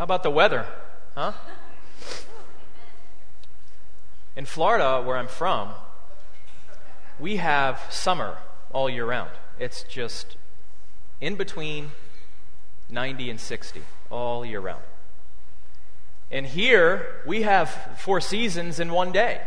[0.00, 0.64] How about the weather?
[1.14, 1.32] Huh?
[4.34, 5.72] In Florida, where I'm from,
[7.18, 8.38] we have summer
[8.72, 9.28] all year round.
[9.58, 10.38] It's just
[11.20, 11.90] in between
[12.88, 14.80] 90 and 60 all year round.
[16.30, 19.42] And here, we have four seasons in one day.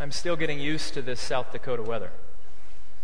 [0.00, 2.10] I'm still getting used to this South Dakota weather.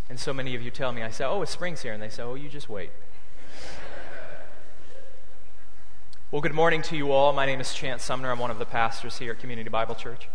[0.09, 1.93] And so many of you tell me, I say, oh, it's spring's here.
[1.93, 2.89] And they say, oh, you just wait.
[6.33, 7.31] Well, good morning to you all.
[7.31, 8.31] My name is Chance Sumner.
[8.31, 10.29] I'm one of the pastors here at Community Bible Church.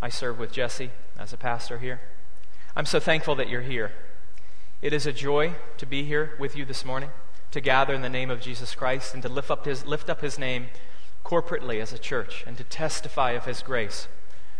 [0.00, 2.00] I serve with Jesse as a pastor here.
[2.76, 3.90] I'm so thankful that you're here.
[4.80, 7.10] It is a joy to be here with you this morning,
[7.50, 10.20] to gather in the name of Jesus Christ and to lift up his, lift up
[10.20, 10.68] his name
[11.24, 14.06] corporately as a church and to testify of his grace.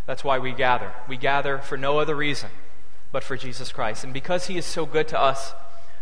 [0.06, 0.92] That's why we gather.
[1.06, 2.50] We gather for no other reason
[3.12, 4.02] but for Jesus Christ.
[4.02, 5.54] And because he is so good to us,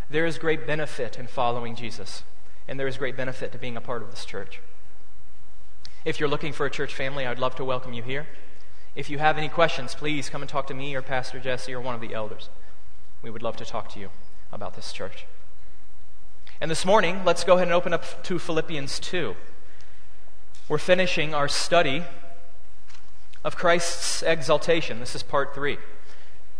[0.08, 2.22] there is great benefit in following Jesus.
[2.66, 4.62] And there is great benefit to being a part of this church.
[6.08, 8.26] If you're looking for a church family, I'd love to welcome you here.
[8.96, 11.82] If you have any questions, please come and talk to me or Pastor Jesse or
[11.82, 12.48] one of the elders.
[13.20, 14.08] We would love to talk to you
[14.50, 15.26] about this church.
[16.62, 19.36] And this morning, let's go ahead and open up to Philippians 2.
[20.66, 22.04] We're finishing our study
[23.44, 25.00] of Christ's exaltation.
[25.00, 25.76] This is part 3.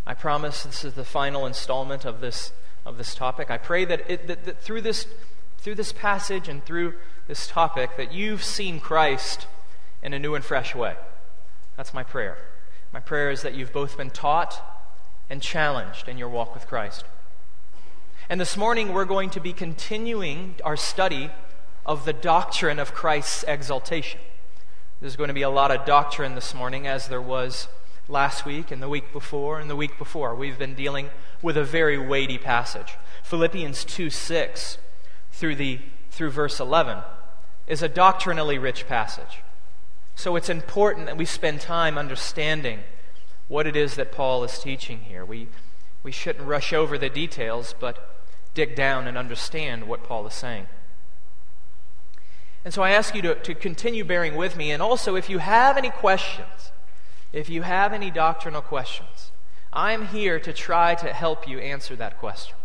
[0.06, 2.52] I promise this is the final installment of this,
[2.84, 3.50] of this topic.
[3.50, 5.06] I pray that, it, that, that through, this,
[5.58, 6.94] through this passage and through
[7.26, 9.46] this topic that you've seen Christ
[10.02, 10.96] in a new and fresh way.
[11.76, 12.38] That's my prayer.
[12.92, 14.62] My prayer is that you've both been taught
[15.28, 17.04] and challenged in your walk with Christ.
[18.30, 21.30] And this morning we're going to be continuing our study
[21.84, 24.20] of the doctrine of Christ's exaltation.
[25.00, 27.68] There's going to be a lot of doctrine this morning, as there was
[28.08, 30.34] last week and the week before and the week before.
[30.34, 32.94] We've been dealing with a very weighty passage.
[33.22, 34.78] Philippians 2 6
[35.38, 35.78] through, the,
[36.10, 36.98] through verse 11
[37.68, 39.42] is a doctrinally rich passage.
[40.16, 42.80] So it's important that we spend time understanding
[43.46, 45.24] what it is that Paul is teaching here.
[45.24, 45.46] We,
[46.02, 48.16] we shouldn't rush over the details, but
[48.54, 50.66] dig down and understand what Paul is saying.
[52.64, 54.72] And so I ask you to, to continue bearing with me.
[54.72, 56.72] And also, if you have any questions,
[57.32, 59.30] if you have any doctrinal questions,
[59.72, 62.56] I'm here to try to help you answer that question.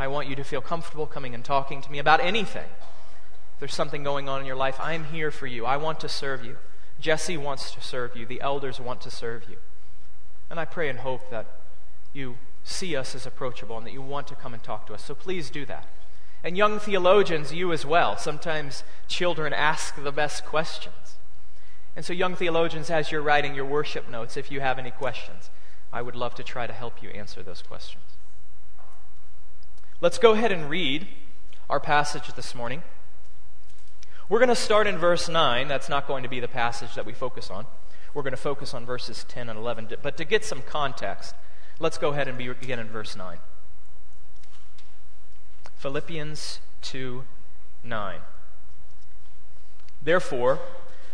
[0.00, 2.64] I want you to feel comfortable coming and talking to me about anything.
[2.64, 5.66] If there's something going on in your life, I'm here for you.
[5.66, 6.56] I want to serve you.
[6.98, 8.24] Jesse wants to serve you.
[8.24, 9.58] The elders want to serve you.
[10.48, 11.46] And I pray and hope that
[12.14, 15.04] you see us as approachable and that you want to come and talk to us.
[15.04, 15.86] So please do that.
[16.42, 18.16] And young theologians, you as well.
[18.16, 21.18] Sometimes children ask the best questions.
[21.94, 25.50] And so, young theologians, as you're writing your worship notes, if you have any questions,
[25.92, 28.04] I would love to try to help you answer those questions.
[30.02, 31.08] Let's go ahead and read
[31.68, 32.82] our passage this morning.
[34.30, 35.68] We're going to start in verse 9.
[35.68, 37.66] That's not going to be the passage that we focus on.
[38.14, 39.88] We're going to focus on verses 10 and 11.
[40.00, 41.34] But to get some context,
[41.80, 43.40] let's go ahead and begin in verse 9.
[45.76, 47.24] Philippians 2
[47.84, 48.20] 9.
[50.02, 50.60] Therefore,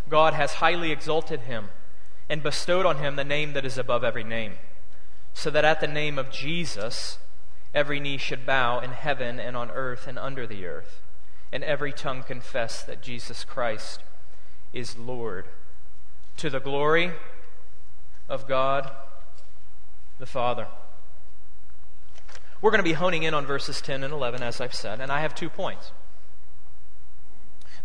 [0.08, 1.70] God has highly exalted him
[2.28, 4.52] and bestowed on him the name that is above every name,
[5.34, 7.18] so that at the name of Jesus
[7.76, 11.02] every knee should bow in heaven and on earth and under the earth,
[11.52, 14.00] and every tongue confess that Jesus Christ
[14.72, 15.44] is Lord,
[16.38, 17.12] to the glory
[18.30, 18.90] of God
[20.18, 20.66] the Father.
[22.62, 25.12] We're going to be honing in on verses 10 and 11, as I've said, and
[25.12, 25.92] I have two points.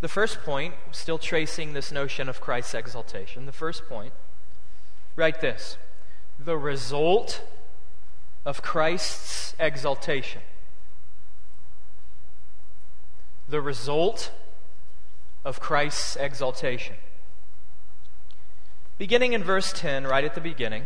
[0.00, 4.14] The first point, still tracing this notion of Christ's exaltation, the first point,
[5.16, 5.76] write this
[6.38, 7.42] the result
[8.44, 10.42] of Christ's exaltation.
[13.48, 14.32] The result
[15.44, 16.96] of Christ's exaltation.
[18.98, 20.84] Beginning in verse 10, right at the beginning,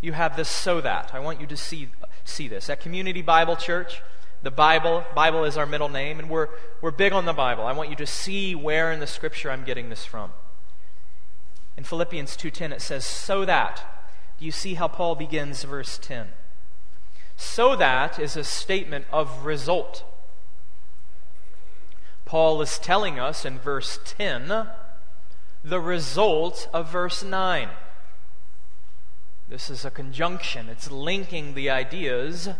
[0.00, 1.10] you have this so that.
[1.12, 1.88] I want you to see,
[2.24, 2.70] see this.
[2.70, 4.00] At Community Bible Church,
[4.42, 5.04] the Bible.
[5.14, 6.48] Bible is our middle name, and we're,
[6.80, 7.64] we're big on the Bible.
[7.64, 10.32] I want you to see where in the scripture I'm getting this from.
[11.76, 13.97] In Philippians 2:10 it says so that.
[14.38, 16.28] Do you see how Paul begins verse 10?
[17.36, 20.04] So that is a statement of result.
[22.24, 24.68] Paul is telling us in verse 10
[25.64, 27.68] the result of verse 9.
[29.48, 30.68] This is a conjunction.
[30.68, 32.50] It's linking the ideas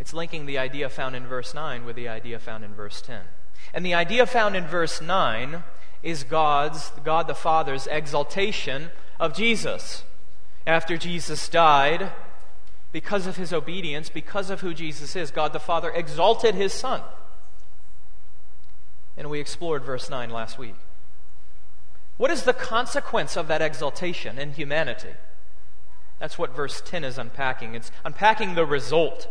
[0.00, 3.20] it's linking the idea found in verse 9 with the idea found in verse 10.
[3.74, 5.62] And the idea found in verse 9
[6.02, 8.90] is God's, God the Father's exaltation
[9.20, 10.02] of Jesus.
[10.66, 12.12] After Jesus died,
[12.92, 17.02] because of his obedience, because of who Jesus is, God the Father exalted his Son.
[19.16, 20.76] And we explored verse 9 last week.
[22.16, 25.14] What is the consequence of that exaltation in humanity?
[26.18, 27.74] That's what verse 10 is unpacking.
[27.74, 29.28] It's unpacking the result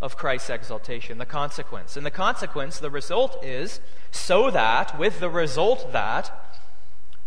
[0.00, 1.96] of Christ's exaltation, the consequence.
[1.96, 3.80] And the consequence, the result is
[4.12, 6.30] so that, with the result that,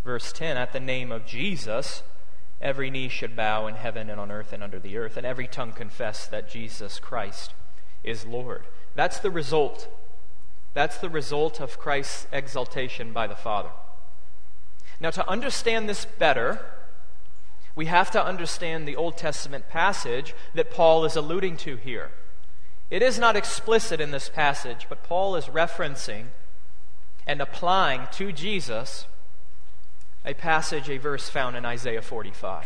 [0.06, 2.02] verse 10, at the name of Jesus,
[2.62, 5.48] every knee should bow in heaven and on earth and under the earth, and every
[5.48, 7.54] tongue confess that Jesus Christ
[8.04, 8.63] is Lord.
[8.96, 9.88] That's the result.
[10.74, 13.72] That's the result of Christ's exaltation by the Father.
[15.00, 16.63] Now, to understand this better,
[17.75, 22.12] we have to understand the Old Testament passage that Paul is alluding to here.
[22.90, 26.25] It is not explicit in this passage, but Paul is referencing
[27.25, 29.07] and applying to Jesus
[30.25, 32.65] a passage, a verse found in Isaiah 45.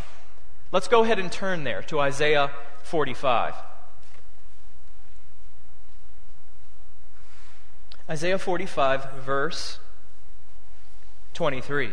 [0.71, 2.51] Let's go ahead and turn there to Isaiah
[2.83, 3.53] 45.
[8.09, 9.79] Isaiah 45, verse
[11.33, 11.91] 23.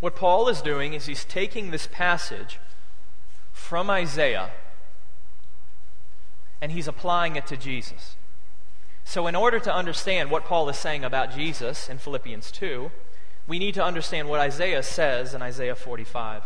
[0.00, 2.58] What Paul is doing is he's taking this passage
[3.52, 4.50] from Isaiah
[6.60, 8.16] and he's applying it to Jesus.
[9.08, 12.90] So, in order to understand what Paul is saying about Jesus in Philippians 2,
[13.46, 16.42] we need to understand what Isaiah says in Isaiah 45,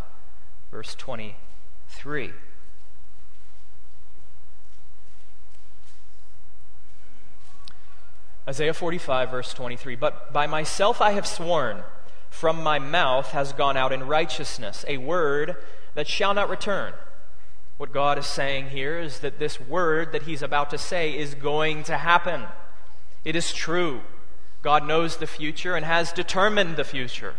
[0.71, 2.33] verse 23.
[8.47, 9.97] Isaiah 45, verse 23.
[9.97, 11.83] But by myself I have sworn,
[12.29, 15.56] from my mouth has gone out in righteousness, a word
[15.95, 16.93] that shall not return
[17.81, 21.32] what God is saying here is that this word that he's about to say is
[21.32, 22.44] going to happen.
[23.25, 24.03] It is true.
[24.61, 27.37] God knows the future and has determined the future.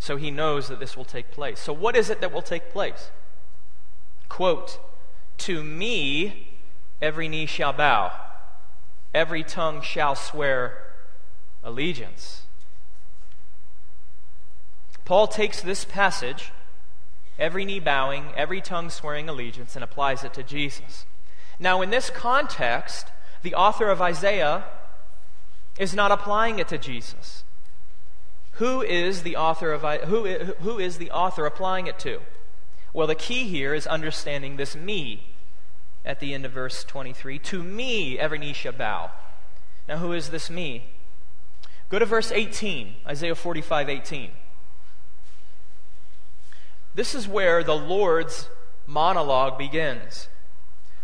[0.00, 1.60] So he knows that this will take place.
[1.60, 3.12] So, what is it that will take place?
[4.28, 4.80] Quote,
[5.38, 6.48] To me
[7.00, 8.10] every knee shall bow,
[9.14, 10.76] every tongue shall swear
[11.62, 12.42] allegiance.
[15.04, 16.50] Paul takes this passage
[17.38, 21.06] every knee bowing, every tongue swearing allegiance, and applies it to Jesus.
[21.58, 23.08] Now, in this context,
[23.42, 24.64] the author of Isaiah
[25.78, 27.44] is not applying it to Jesus.
[28.52, 32.20] Who is the author of who, who is the author applying it to?
[32.92, 35.34] Well, the key here is understanding this me
[36.04, 37.38] at the end of verse 23.
[37.38, 39.10] To me every knee shall bow.
[39.88, 40.84] Now, who is this me?
[41.88, 44.30] Go to verse 18, Isaiah 45, 18.
[46.94, 48.48] This is where the Lord's
[48.86, 50.28] monologue begins.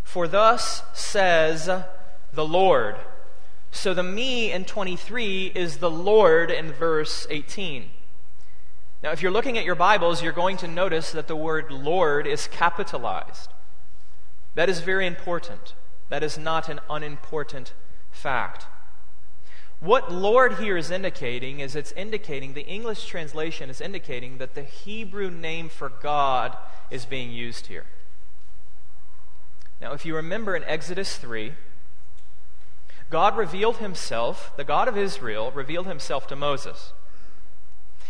[0.02, 1.66] For thus says
[2.32, 2.96] the Lord.
[3.70, 7.90] So the me in 23 is the Lord in verse 18.
[9.02, 12.26] Now, if you're looking at your Bibles, you're going to notice that the word Lord
[12.26, 13.50] is capitalized.
[14.54, 15.74] That is very important.
[16.08, 17.74] That is not an unimportant
[18.10, 18.66] fact.
[19.80, 24.64] What Lord here is indicating is it's indicating, the English translation is indicating that the
[24.64, 26.56] Hebrew name for God
[26.90, 27.84] is being used here.
[29.80, 31.52] Now, if you remember in Exodus 3,
[33.08, 36.92] God revealed himself, the God of Israel revealed himself to Moses.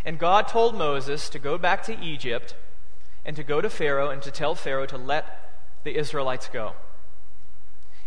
[0.07, 2.55] And God told Moses to go back to Egypt
[3.27, 5.51] and to go to Pharaoh and to tell Pharaoh to let
[5.85, 6.73] the Israelites go.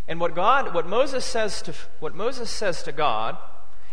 [0.08, 3.38] And what God, what Moses says to, what Moses says to God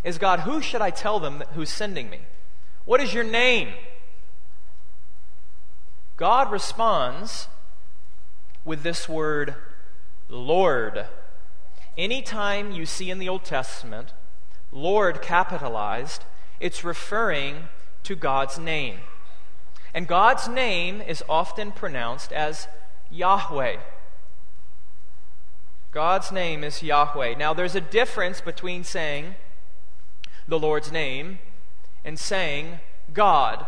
[0.05, 2.21] is God, who should I tell them who's sending me?
[2.85, 3.75] What is your name?
[6.17, 7.49] God responds
[8.64, 9.55] with this word,
[10.28, 11.07] Lord.
[11.97, 14.12] Anytime you see in the Old Testament,
[14.73, 16.25] Lord capitalized,
[16.61, 17.69] it's referring
[18.05, 18.99] to God's name.
[19.95, 22.69] And God's name is often pronounced as
[23.11, 23.76] Yahweh.
[25.90, 27.35] God's name is Yahweh.
[27.35, 29.35] Now, there's a difference between saying,
[30.49, 31.38] the Lord's name
[32.05, 32.81] and saying
[33.12, 33.64] God.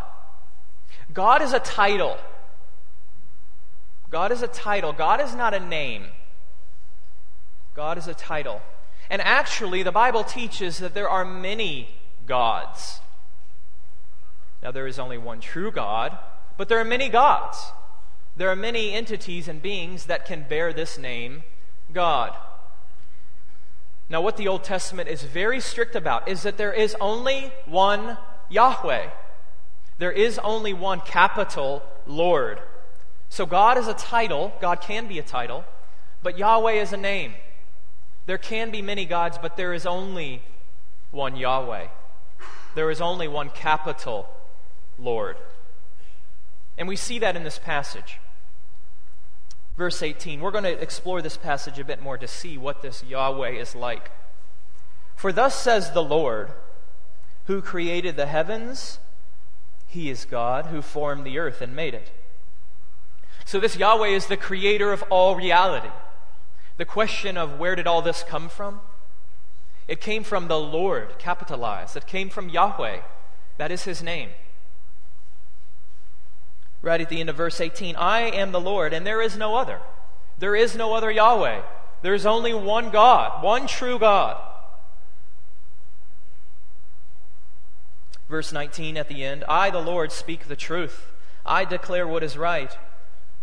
[1.12, 2.16] God is a title.
[4.10, 4.92] God is a title.
[4.92, 6.06] God is not a name.
[7.76, 8.60] God is a title.
[9.08, 11.90] And actually, the Bible teaches that there are many
[12.26, 13.00] gods.
[14.62, 16.16] Now, there is only one true God,
[16.56, 17.58] but there are many gods.
[18.36, 21.42] There are many entities and beings that can bear this name,
[21.92, 22.36] God.
[24.10, 28.18] Now, what the Old Testament is very strict about is that there is only one
[28.48, 29.08] Yahweh.
[29.98, 32.58] There is only one capital Lord.
[33.28, 34.52] So, God is a title.
[34.60, 35.64] God can be a title.
[36.24, 37.34] But Yahweh is a name.
[38.26, 40.42] There can be many gods, but there is only
[41.12, 41.86] one Yahweh.
[42.74, 44.28] There is only one capital
[44.98, 45.36] Lord.
[46.76, 48.18] And we see that in this passage.
[49.80, 50.42] Verse 18.
[50.42, 53.74] We're going to explore this passage a bit more to see what this Yahweh is
[53.74, 54.10] like.
[55.16, 56.52] For thus says the Lord,
[57.46, 58.98] who created the heavens,
[59.86, 62.12] he is God, who formed the earth and made it.
[63.46, 65.88] So, this Yahweh is the creator of all reality.
[66.76, 68.82] The question of where did all this come from?
[69.88, 71.96] It came from the Lord, capitalized.
[71.96, 73.00] It came from Yahweh.
[73.56, 74.28] That is his name.
[76.82, 79.56] Right at the end of verse 18 I am the Lord, and there is no
[79.56, 79.80] other.
[80.38, 81.62] There is no other Yahweh.
[82.02, 84.40] There is only one God, one true God.
[88.28, 91.12] Verse 19 at the end I, the Lord, speak the truth.
[91.44, 92.72] I declare what is right.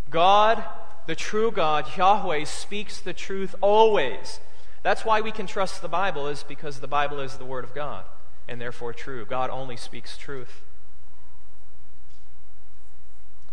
[0.09, 0.63] God,
[1.05, 4.39] the true God, Yahweh, speaks the truth always.
[4.83, 7.75] That's why we can trust the Bible, is because the Bible is the Word of
[7.75, 8.05] God,
[8.47, 9.25] and therefore true.
[9.25, 10.63] God only speaks truth.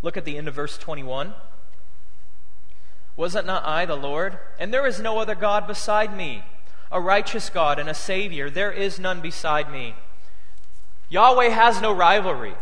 [0.05, 1.33] Look at the end of verse 21.
[3.17, 4.39] Was it not I, the Lord?
[4.59, 6.45] And there is no other God beside me,
[6.93, 8.51] a righteous God and a Savior.
[8.51, 9.95] There is none beside me.
[11.09, 12.55] Yahweh has no rivalry.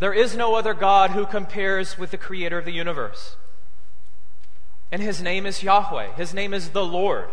[0.00, 3.36] There is no other God who compares with the Creator of the universe.
[4.90, 6.14] And his name is Yahweh.
[6.16, 7.28] His name is the Lord.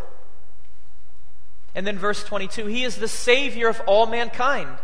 [1.74, 4.78] And then verse 22 He is the Savior of all mankind.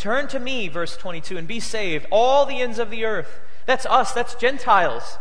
[0.00, 3.38] Turn to me, verse 22, and be saved, all the ends of the earth.
[3.66, 5.18] That's us, that's Gentiles.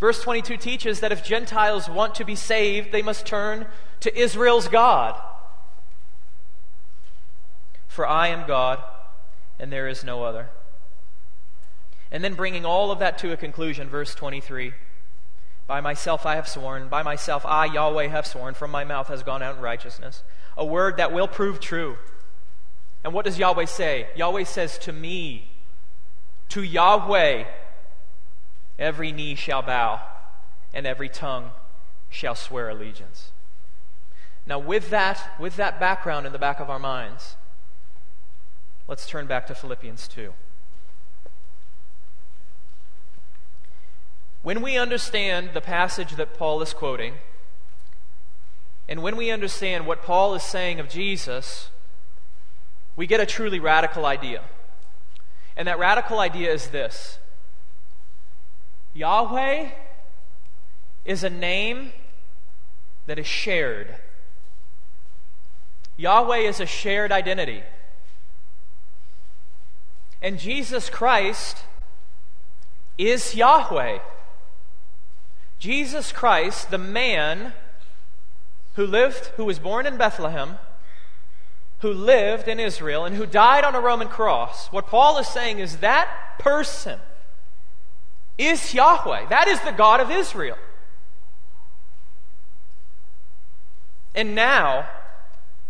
[0.00, 3.66] Verse 22 teaches that if Gentiles want to be saved, they must turn
[4.00, 5.14] to Israel's God.
[7.86, 8.82] For I am God
[9.60, 10.48] and there is no other.
[12.10, 14.72] And then bringing all of that to a conclusion, verse 23
[15.68, 19.22] By myself I have sworn, by myself I, Yahweh, have sworn, from my mouth has
[19.22, 20.24] gone out righteousness,
[20.56, 21.96] a word that will prove true.
[23.02, 24.08] And what does Yahweh say?
[24.16, 25.50] Yahweh says, To me,
[26.50, 27.44] to Yahweh,
[28.78, 30.00] every knee shall bow,
[30.74, 31.50] and every tongue
[32.10, 33.30] shall swear allegiance.
[34.46, 37.36] Now, with that, with that background in the back of our minds,
[38.90, 40.32] Let's turn back to Philippians 2.
[44.42, 47.14] When we understand the passage that Paul is quoting,
[48.88, 51.70] and when we understand what Paul is saying of Jesus,
[52.96, 54.42] we get a truly radical idea.
[55.56, 57.18] And that radical idea is this
[58.94, 59.70] Yahweh
[61.04, 61.92] is a name
[63.06, 63.96] that is shared.
[65.96, 67.62] Yahweh is a shared identity.
[70.22, 71.58] And Jesus Christ
[72.98, 73.98] is Yahweh.
[75.58, 77.52] Jesus Christ, the man
[78.74, 80.58] who lived, who was born in Bethlehem,
[81.80, 85.58] who lived in Israel, and who died on a Roman cross, what Paul is saying
[85.58, 86.08] is that
[86.38, 86.98] person
[88.36, 89.26] is Yahweh.
[89.28, 90.58] That is the God of Israel.
[94.14, 94.88] And now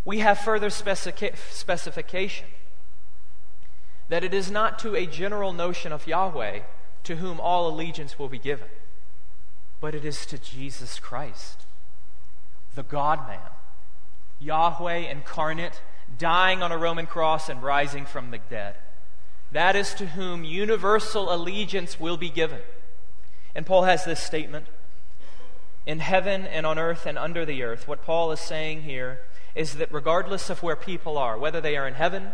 [0.05, 2.47] we have further specification
[4.09, 6.61] that it is not to a general notion of Yahweh
[7.05, 8.69] to whom all allegiance will be given,
[9.81, 11.67] but it is to Jesus Christ,
[12.75, 13.39] the God man,
[14.41, 15.81] Yahweh incarnate,
[16.19, 18.77] dying on a Roman cross and rising from the dead.
[19.53, 22.61] That is to whom universal allegiance will be given.
[23.55, 24.67] And Paul has this statement
[25.87, 27.89] in heaven and on earth and under the earth.
[27.89, 29.21] What Paul is saying here
[29.55, 32.31] is that regardless of where people are, whether they are in heaven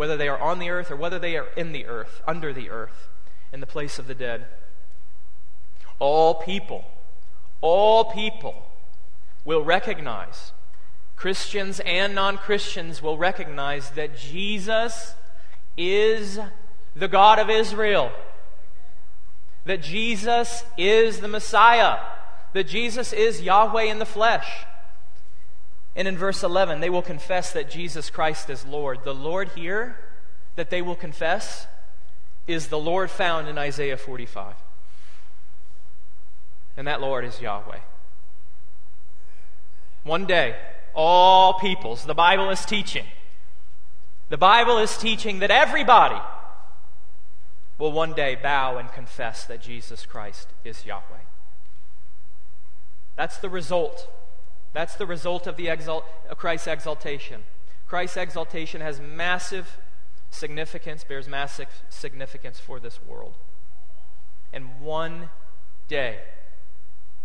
[0.00, 2.70] whether they are on the earth or whether they are in the earth, under the
[2.70, 3.08] earth,
[3.52, 4.46] in the place of the dead.
[5.98, 6.84] All people,
[7.60, 8.66] all people
[9.44, 10.52] will recognize,
[11.20, 15.14] Christians and non Christians will recognize that Jesus
[15.76, 16.40] is
[16.96, 18.10] the God of Israel,
[19.66, 21.98] that Jesus is the Messiah,
[22.54, 24.64] that Jesus is Yahweh in the flesh.
[25.94, 29.04] And in verse 11, they will confess that Jesus Christ is Lord.
[29.04, 29.98] The Lord here
[30.56, 31.66] that they will confess
[32.46, 34.54] is the Lord found in Isaiah 45.
[36.78, 37.80] And that Lord is Yahweh.
[40.02, 40.56] One day,
[41.00, 43.06] all peoples, the Bible is teaching,
[44.28, 46.20] the Bible is teaching that everybody
[47.78, 51.24] will one day bow and confess that Jesus Christ is Yahweh.
[53.16, 54.08] That's the result
[54.72, 57.42] that's the result of the exalt- uh, Christ's exaltation.
[57.88, 59.78] Christ's exaltation has massive
[60.30, 63.34] significance, bears massive significance for this world.
[64.52, 65.30] And one
[65.88, 66.20] day,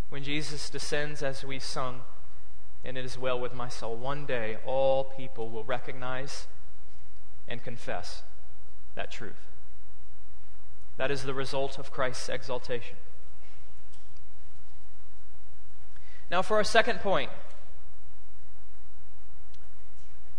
[0.09, 2.01] when Jesus descends as we sung,
[2.85, 6.45] and it is well with my soul, one day all people will recognize
[7.47, 8.21] and confess
[8.93, 9.49] that truth.
[10.97, 12.95] That is the result of Christ's exaltation.
[16.29, 17.31] Now, for our second point,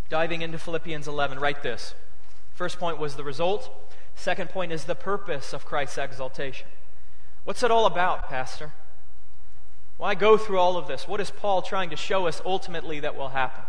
[0.08, 1.94] diving into Philippians 11, write this.
[2.54, 3.70] First point was the result.
[4.14, 6.68] Second point is the purpose of Christ's exaltation.
[7.44, 8.72] What's it all about, Pastor?
[9.98, 11.08] Why go through all of this?
[11.08, 13.64] What is Paul trying to show us ultimately that will happen?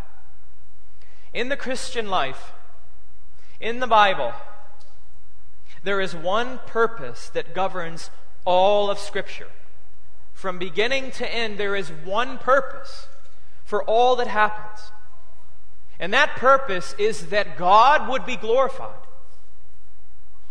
[1.34, 2.52] In the Christian life,
[3.60, 4.34] in the Bible,
[5.84, 8.10] there is one purpose that governs
[8.44, 9.48] all of Scripture.
[10.34, 13.08] From beginning to end, there is one purpose
[13.64, 14.92] for all that happens.
[16.00, 18.96] And that purpose is that God would be glorified.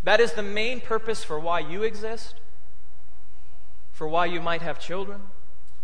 [0.03, 2.35] That is the main purpose for why you exist,
[3.91, 5.21] for why you might have children,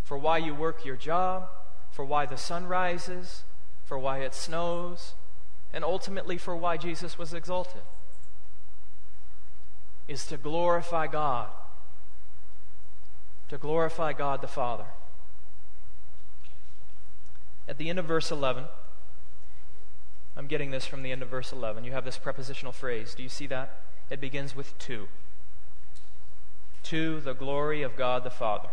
[0.03, 1.49] for why you work your job,
[1.91, 3.43] for why the sun rises,
[3.85, 5.13] for why it snows,
[5.73, 7.81] and ultimately for why Jesus was exalted.
[10.07, 11.47] Is to glorify God,
[13.49, 14.85] to glorify God the Father.
[17.67, 18.65] At the end of verse 11,
[20.35, 21.83] I'm getting this from the end of verse 11.
[21.83, 23.13] You have this prepositional phrase.
[23.15, 23.81] Do you see that?
[24.09, 25.07] It begins with to.
[26.83, 28.69] To the glory of God the Father.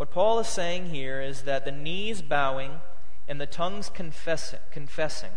[0.00, 2.80] What Paul is saying here is that the knees bowing
[3.28, 5.32] and the tongues confessing, confessing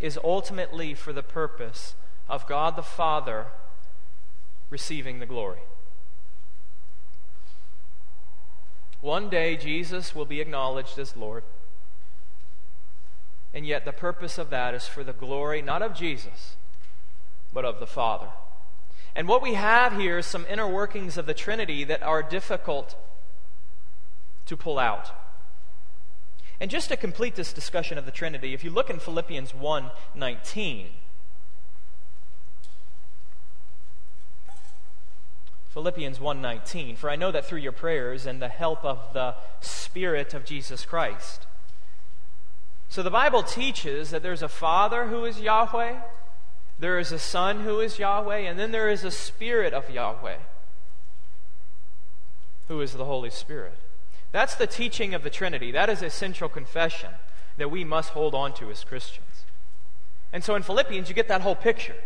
[0.00, 1.96] is ultimately for the purpose
[2.28, 3.46] of God the Father
[4.70, 5.58] receiving the glory.
[9.00, 11.42] One day, Jesus will be acknowledged as Lord.
[13.52, 16.54] And yet, the purpose of that is for the glory not of Jesus,
[17.52, 18.28] but of the Father.
[19.14, 22.96] And what we have here is some inner workings of the Trinity that are difficult
[24.46, 25.12] to pull out.
[26.60, 29.90] And just to complete this discussion of the Trinity, if you look in Philippians 1
[30.14, 30.88] 19,
[35.70, 40.34] Philippians 1:19 For I know that through your prayers and the help of the spirit
[40.34, 41.46] of Jesus Christ
[42.90, 46.00] so the Bible teaches that there's a Father who is Yahweh,
[46.80, 50.38] there is a Son who is Yahweh, and then there is a Spirit of Yahweh
[52.68, 53.76] who is the Holy Spirit.
[54.32, 55.72] That's the teaching of the Trinity.
[55.72, 57.10] That is a central confession
[57.58, 59.44] that we must hold on to as Christians.
[60.32, 61.96] And so in Philippians, you get that whole picture.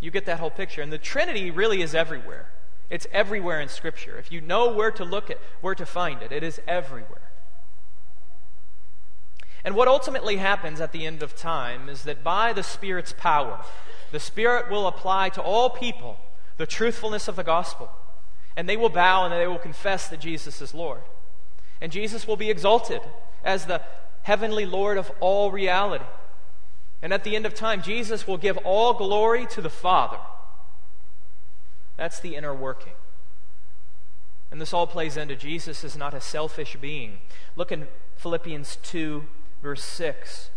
[0.00, 0.82] You get that whole picture.
[0.82, 2.48] And the Trinity really is everywhere.
[2.90, 4.18] It's everywhere in Scripture.
[4.18, 7.31] If you know where to look at, where to find it, it is everywhere.
[9.64, 13.64] And what ultimately happens at the end of time is that by the Spirit's power,
[14.10, 16.18] the Spirit will apply to all people
[16.56, 17.90] the truthfulness of the gospel.
[18.56, 21.00] And they will bow and they will confess that Jesus is Lord.
[21.80, 23.00] And Jesus will be exalted
[23.44, 23.82] as the
[24.22, 26.04] heavenly Lord of all reality.
[27.00, 30.18] And at the end of time, Jesus will give all glory to the Father.
[31.96, 32.92] That's the inner working.
[34.50, 37.18] And this all plays into Jesus is not a selfish being.
[37.56, 39.24] Look in Philippians 2
[39.62, 40.50] verse 6.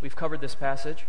[0.00, 1.04] We've covered this passage.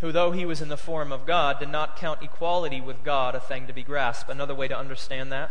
[0.00, 3.34] Who, though he was in the form of God, did not count equality with God
[3.34, 4.30] a thing to be grasped.
[4.30, 5.50] Another way to understand that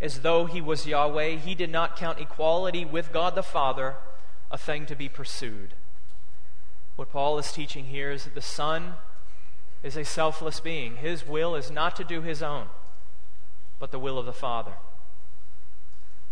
[0.00, 3.96] is though he was Yahweh, he did not count equality with God the Father
[4.50, 5.74] a thing to be pursued.
[6.96, 8.94] What Paul is teaching here is that the Son
[9.82, 10.96] is a selfless being.
[10.96, 12.66] His will is not to do his own,
[13.78, 14.72] but the will of the Father.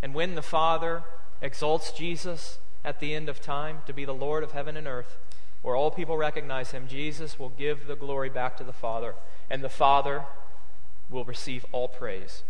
[0.02, 1.02] And when the Father
[1.40, 5.18] exalts Jesus at the end of time to be the Lord of heaven and earth,
[5.62, 9.14] where all people recognize him, Jesus will give the glory back to the Father,
[9.48, 10.24] and the Father
[11.08, 12.42] will receive all praise.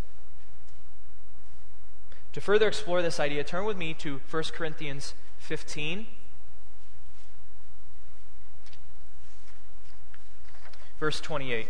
[2.33, 6.07] To further explore this idea, turn with me to 1 Corinthians 15.
[10.98, 11.68] Verse 28.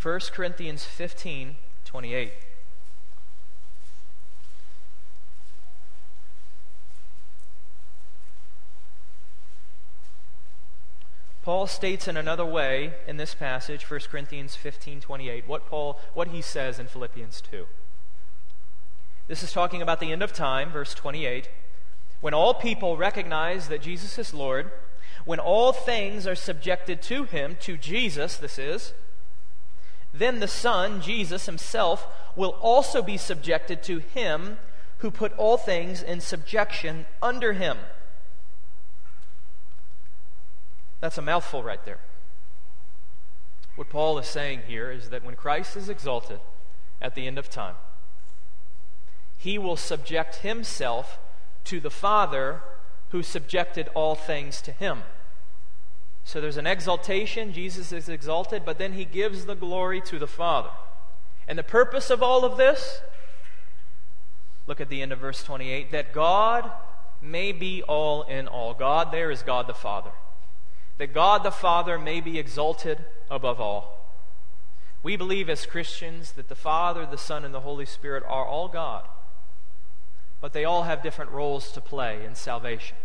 [0.00, 2.32] 1 Corinthians 15, 28.
[11.44, 16.28] Paul states in another way in this passage, 1 Corinthians 15 28, what, Paul, what
[16.28, 17.66] he says in Philippians 2.
[19.28, 21.50] This is talking about the end of time, verse 28.
[22.22, 24.70] When all people recognize that Jesus is Lord,
[25.26, 28.94] when all things are subjected to him, to Jesus, this is,
[30.14, 34.56] then the Son, Jesus himself, will also be subjected to him
[34.98, 37.76] who put all things in subjection under him
[41.04, 41.98] That's a mouthful right there.
[43.76, 46.40] What Paul is saying here is that when Christ is exalted
[46.98, 47.74] at the end of time,
[49.36, 51.18] he will subject himself
[51.64, 52.62] to the Father
[53.10, 55.02] who subjected all things to him.
[56.24, 60.26] So there's an exaltation, Jesus is exalted, but then he gives the glory to the
[60.26, 60.70] Father.
[61.46, 63.02] And the purpose of all of this,
[64.66, 66.72] look at the end of verse 28, that God
[67.20, 68.72] may be all in all.
[68.72, 70.10] God there is God the Father.
[70.98, 73.94] That God the Father may be exalted above all.
[75.02, 78.68] We believe as Christians that the Father, the Son, and the Holy Spirit are all
[78.68, 79.06] God,
[80.40, 82.96] but they all have different roles to play in salvation.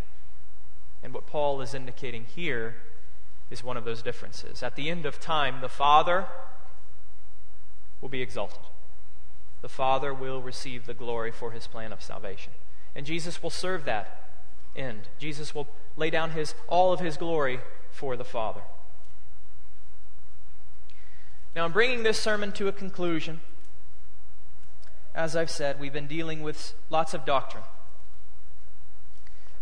[1.03, 2.75] And what Paul is indicating here
[3.49, 4.63] is one of those differences.
[4.63, 6.27] At the end of time, the Father
[8.01, 8.59] will be exalted.
[9.61, 12.53] The Father will receive the glory for his plan of salvation.
[12.95, 14.29] And Jesus will serve that
[14.75, 15.09] end.
[15.17, 17.59] Jesus will lay down his, all of his glory
[17.99, 18.61] for the Father.
[21.55, 23.41] Now, I'm bringing this sermon to a conclusion.
[25.13, 27.63] As I've said, we've been dealing with lots of doctrine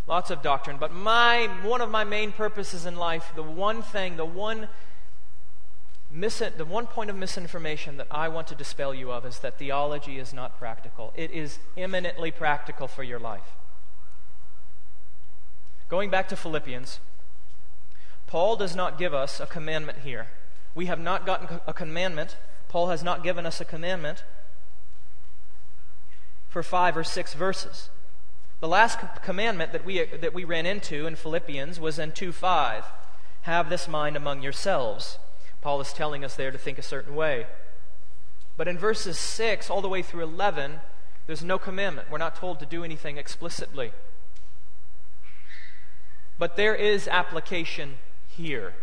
[0.08, 0.78] lots of doctrine.
[0.80, 4.70] But my, one of my main purposes in life, the one thing, the one,
[6.10, 9.60] mis- the one point of misinformation that I want to dispel you of is that
[9.60, 11.14] theology is not practical.
[11.16, 13.56] It is eminently practical for your life.
[15.90, 17.00] Going back to Philippians,
[18.28, 20.28] Paul does not give us a commandment here.
[20.76, 22.36] We have not gotten a commandment.
[22.68, 24.24] Paul has not given us a commandment
[26.50, 27.90] for five or six verses.
[28.60, 32.84] The last commandment that we, that we ran into in Philippians was in 2 5.
[33.44, 35.20] Have this mind among yourselves.
[35.62, 37.46] Paul is telling us there to think a certain way.
[38.58, 40.82] But in verses 6 all the way through 11,
[41.28, 42.10] there's no commandment.
[42.10, 43.92] We're not told to do anything explicitly.
[46.40, 48.00] But there is application
[48.38, 48.74] here.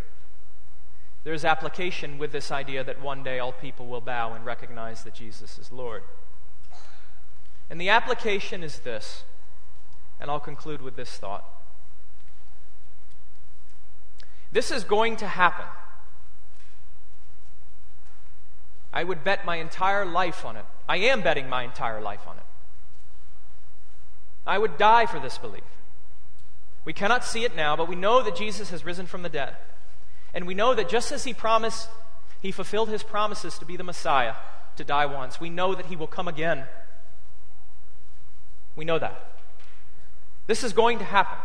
[1.24, 5.14] There's application with this idea that one day all people will bow and recognize that
[5.14, 6.02] Jesus is Lord.
[7.70, 9.24] And the application is this
[10.20, 11.44] and I'll conclude with this thought.
[14.52, 15.66] This is going to happen.
[18.92, 20.64] I would bet my entire life on it.
[20.88, 22.44] I am betting my entire life on it.
[24.46, 25.64] I would die for this belief.
[26.84, 29.56] We cannot see it now, but we know that Jesus has risen from the dead.
[30.34, 31.88] And we know that just as he promised,
[32.40, 34.34] he fulfilled his promises to be the Messiah,
[34.76, 35.40] to die once.
[35.40, 36.64] We know that he will come again.
[38.76, 39.32] We know that.
[40.46, 41.38] This is going to happen.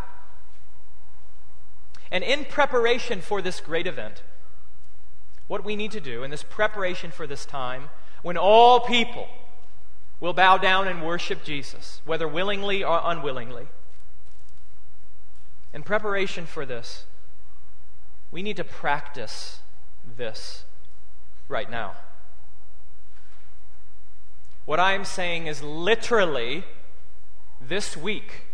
[2.11, 4.23] And in preparation for this great event,
[5.47, 7.89] what we need to do in this preparation for this time,
[8.23, 9.27] when all people
[10.19, 13.67] will bow down and worship Jesus, whether willingly or unwillingly,
[15.73, 17.05] in preparation for this,
[18.31, 19.59] we need to practice
[20.17, 20.65] this
[21.47, 21.95] right now.
[24.65, 26.63] What I'm saying is literally
[27.61, 28.45] this week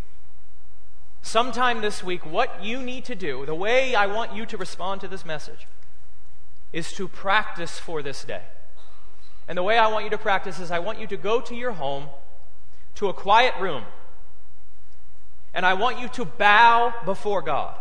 [1.25, 5.01] sometime this week, what you need to do, the way I want you to respond
[5.01, 5.67] to this message,
[6.71, 8.43] is to practice for this day.
[9.47, 11.55] And the way I want you to practice is I want you to go to
[11.55, 12.09] your home,
[12.95, 13.83] to a quiet room,
[15.55, 17.73] and I want you to bow before God.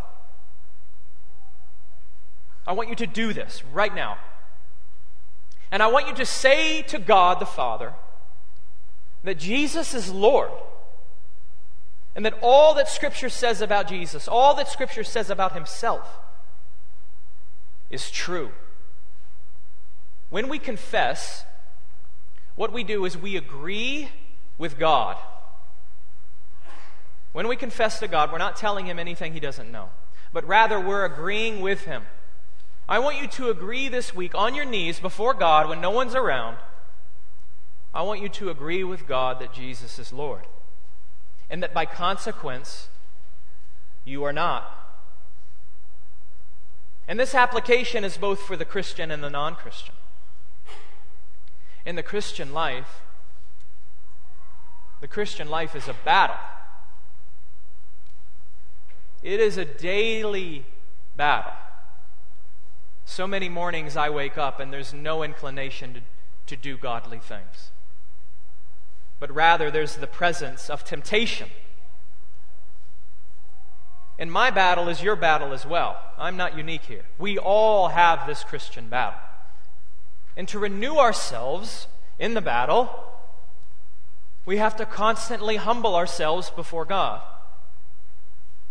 [2.66, 4.16] I want you to do this right now.
[5.72, 7.92] And I want you to say to God the Father
[9.24, 10.50] that Jesus is Lord
[12.14, 16.06] and that all that Scripture says about Jesus, all that Scripture says about Himself,
[17.90, 18.52] is true.
[20.30, 21.44] When we confess,
[22.54, 24.10] what we do is we agree
[24.58, 25.16] with God.
[27.34, 29.88] When we confess to God, we're not telling Him anything He doesn't know,
[30.32, 32.04] but rather we're agreeing with Him.
[32.88, 36.14] I want you to agree this week on your knees before God when no one's
[36.14, 36.58] around.
[37.92, 40.42] I want you to agree with God that Jesus is Lord
[41.50, 42.88] and that by consequence,
[44.04, 44.70] you are not.
[47.08, 49.94] And this application is both for the Christian and the non Christian.
[51.84, 53.02] In the Christian life,
[55.00, 56.36] the Christian life is a battle.
[59.24, 60.64] It is a daily
[61.16, 61.52] battle.
[63.04, 66.00] So many mornings I wake up and there's no inclination to,
[66.46, 67.72] to do godly things
[69.24, 71.48] but rather there's the presence of temptation.
[74.18, 75.98] And my battle is your battle as well.
[76.18, 77.04] I'm not unique here.
[77.18, 79.18] We all have this Christian battle.
[80.36, 81.86] And to renew ourselves
[82.18, 82.90] in the battle,
[84.44, 87.22] we have to constantly humble ourselves before God.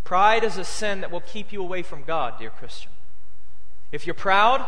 [0.03, 2.91] Pride is a sin that will keep you away from God, dear Christian.
[3.91, 4.67] If you're proud,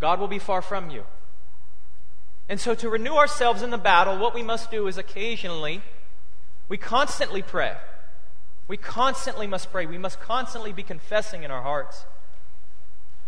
[0.00, 1.04] God will be far from you.
[2.48, 5.82] And so, to renew ourselves in the battle, what we must do is occasionally,
[6.68, 7.76] we constantly pray.
[8.66, 9.86] We constantly must pray.
[9.86, 12.04] We must constantly be confessing in our hearts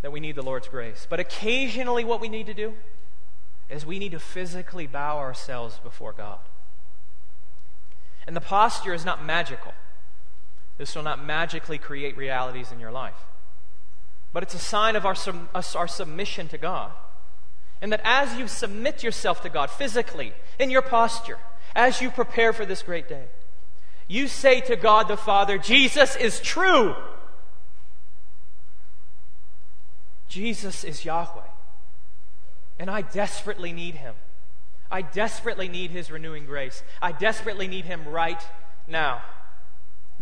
[0.02, 1.06] that we need the Lord's grace.
[1.08, 2.74] But occasionally, what we need to do
[3.70, 6.38] is we need to physically bow ourselves before God.
[8.26, 9.72] And the posture is not magical.
[10.82, 13.14] This will not magically create realities in your life.
[14.32, 15.14] But it's a sign of our,
[15.54, 16.90] our submission to God.
[17.80, 21.38] And that as you submit yourself to God physically, in your posture,
[21.76, 23.26] as you prepare for this great day,
[24.08, 26.96] you say to God the Father, Jesus is true.
[30.26, 31.46] Jesus is Yahweh.
[32.80, 34.16] And I desperately need him.
[34.90, 36.82] I desperately need his renewing grace.
[37.00, 38.42] I desperately need him right
[38.88, 39.22] now,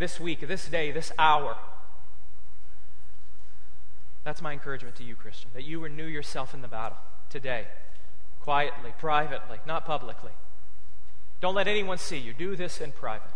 [0.01, 1.57] this week, this day, this hour.
[4.25, 7.67] That's my encouragement to you, Christian, that you renew yourself in the battle today,
[8.41, 10.33] quietly, privately, not publicly.
[11.41, 12.33] Don't let anyone see you.
[12.33, 13.31] Do this in private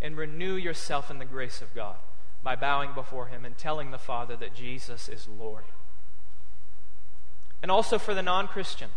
[0.00, 1.96] and renew yourself in the grace of God
[2.42, 5.64] by bowing before Him and telling the Father that Jesus is Lord.
[7.62, 8.90] And also for the non Christian,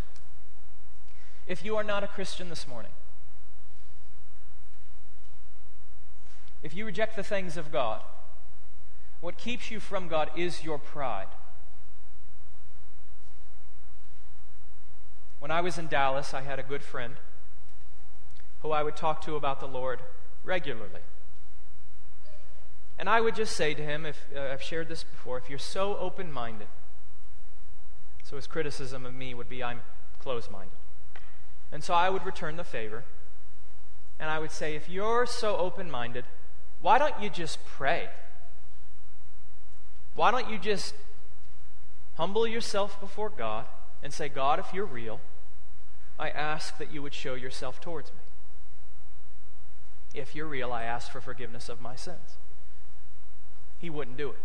[1.46, 2.90] if you are not a Christian this morning,
[6.66, 8.00] if you reject the things of God,
[9.20, 11.28] what keeps you from God is your pride.
[15.38, 17.14] When I was in Dallas, I had a good friend
[18.62, 20.00] who I would talk to about the Lord
[20.42, 21.02] regularly.
[22.98, 25.60] And I would just say to him, if uh, I've shared this before, if you're
[25.60, 26.66] so open minded,
[28.24, 29.82] so his criticism of me would be I'm
[30.18, 30.78] closed minded.
[31.70, 33.04] And so I would return the favor,
[34.18, 36.24] and I would say, if you're so open minded,
[36.80, 38.08] why don't you just pray?
[40.14, 40.94] Why don't you just
[42.16, 43.66] humble yourself before God
[44.02, 45.20] and say, God, if you're real,
[46.18, 48.18] I ask that you would show yourself towards me.
[50.14, 52.38] If you're real, I ask for forgiveness of my sins.
[53.78, 54.38] He wouldn't do it.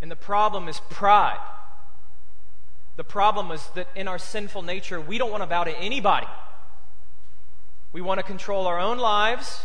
[0.00, 1.38] And the problem is pride.
[2.96, 6.26] The problem is that in our sinful nature, we don't want to bow to anybody.
[7.92, 9.64] We want to control our own lives,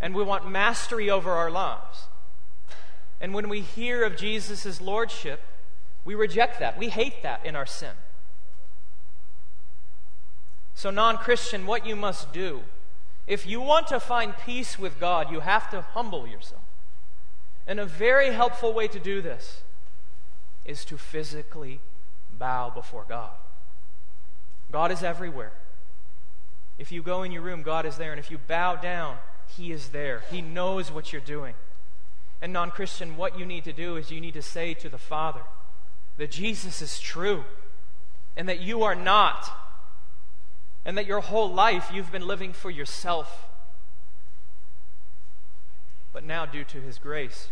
[0.00, 2.06] and we want mastery over our lives.
[3.20, 5.40] And when we hear of Jesus' lordship,
[6.04, 6.78] we reject that.
[6.78, 7.92] We hate that in our sin.
[10.74, 12.62] So, non Christian, what you must do,
[13.26, 16.62] if you want to find peace with God, you have to humble yourself.
[17.66, 19.60] And a very helpful way to do this
[20.64, 21.80] is to physically
[22.38, 23.30] bow before God.
[24.72, 25.52] God is everywhere.
[26.78, 28.10] If you go in your room, God is there.
[28.10, 29.18] And if you bow down,
[29.56, 30.22] He is there.
[30.30, 31.54] He knows what you're doing.
[32.42, 34.98] And, non Christian, what you need to do is you need to say to the
[34.98, 35.42] Father
[36.16, 37.44] that Jesus is true
[38.36, 39.50] and that you are not
[40.84, 43.46] and that your whole life you've been living for yourself.
[46.12, 47.48] But now, due to His grace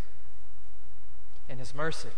[1.49, 2.09] and His mercy,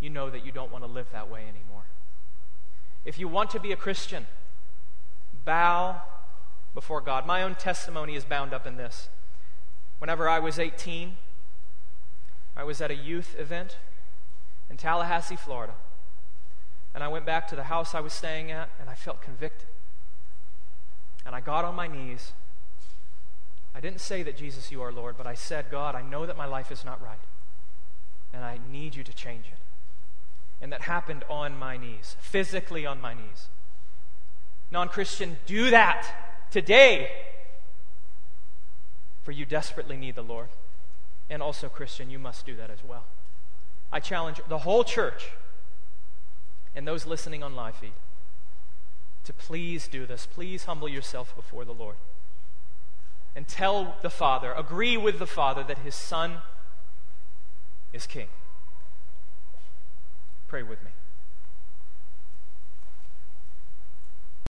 [0.00, 1.84] you know that you don't want to live that way anymore.
[3.04, 4.26] If you want to be a Christian,
[5.44, 6.00] bow
[6.78, 7.26] before God.
[7.26, 9.08] My own testimony is bound up in this.
[9.98, 11.16] Whenever I was 18,
[12.56, 13.78] I was at a youth event
[14.70, 15.72] in Tallahassee, Florida.
[16.94, 19.66] And I went back to the house I was staying at, and I felt convicted.
[21.26, 22.30] And I got on my knees.
[23.74, 26.36] I didn't say that, Jesus, you are Lord, but I said, God, I know that
[26.36, 27.18] my life is not right,
[28.32, 29.58] and I need you to change it.
[30.62, 33.48] And that happened on my knees, physically on my knees.
[34.70, 37.10] Non Christian, do that today,
[39.22, 40.48] for you desperately need the Lord.
[41.30, 43.04] And also, Christian, you must do that as well.
[43.92, 45.30] I challenge the whole church
[46.74, 47.92] and those listening on live feed
[49.28, 50.26] to please do this.
[50.26, 51.96] Please humble yourself before the Lord.
[53.36, 56.38] And tell the Father, agree with the Father that his Son
[57.92, 58.28] is King.
[60.48, 60.90] Pray with me.